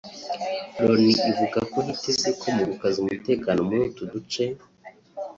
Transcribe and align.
Loni 0.85 1.13
ivuga 1.31 1.59
ko 1.71 1.77
hitezwe 1.87 2.29
ko 2.39 2.47
mu 2.55 2.63
gukaza 2.69 2.97
umutekano 3.03 3.59
muri 3.67 3.81
utu 3.89 4.03
duce 4.13 4.43